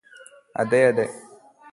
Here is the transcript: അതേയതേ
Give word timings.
അതേയതേ 0.55 1.05